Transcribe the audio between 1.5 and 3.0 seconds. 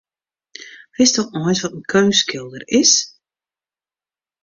wat in keunstskilder is?